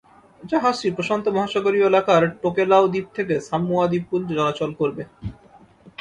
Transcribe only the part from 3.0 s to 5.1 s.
থেকে সামোয়া দ্বীপপুঞ্জে চলাচল করবে।